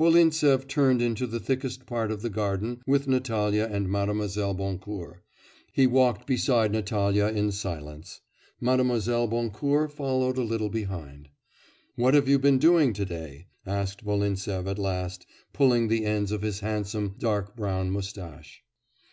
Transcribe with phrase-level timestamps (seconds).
[0.00, 4.52] Volintsev turned into the thickest part of the garden with Natalya and Mlle.
[4.52, 5.22] Boncourt.
[5.72, 8.20] He walked beside Natalya in silence.
[8.60, 8.78] Mlle.
[9.28, 11.28] Boncourt followed a little behind.
[11.94, 16.42] 'What have you been doing to day?' asked Volintsev at last, pulling the ends of
[16.42, 18.64] his handsome dark brown moustache.